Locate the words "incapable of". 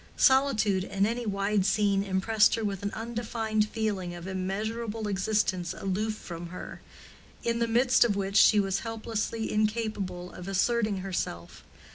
9.53-10.47